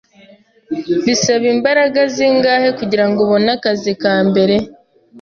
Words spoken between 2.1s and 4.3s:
zingahe kugirango ubone akazi ka